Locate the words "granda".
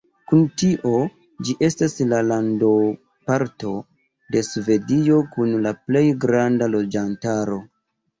6.25-6.71